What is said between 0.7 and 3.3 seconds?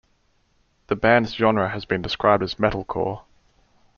The band's genre has been described as metalcore.